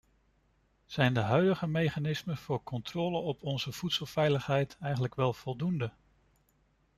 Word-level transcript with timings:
Zijn 0.85 1.13
de 1.13 1.19
huidige 1.19 1.67
mechanismen 1.67 2.37
voor 2.37 2.63
controle 2.63 3.17
op 3.17 3.43
onze 3.43 3.71
voedselveiligheid 3.71 4.77
eigenlijk 4.79 5.15
wel 5.15 5.33
voldoende? 5.33 5.91